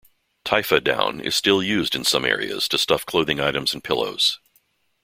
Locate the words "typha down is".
0.43-1.35